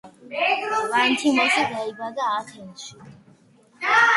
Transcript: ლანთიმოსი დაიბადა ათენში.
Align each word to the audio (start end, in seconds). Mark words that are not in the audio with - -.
ლანთიმოსი 0.93 1.65
დაიბადა 1.73 2.27
ათენში. 2.39 2.99